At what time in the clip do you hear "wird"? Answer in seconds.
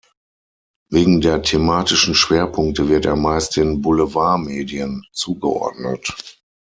2.89-3.05